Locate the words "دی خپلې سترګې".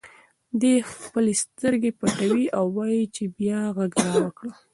0.61-1.91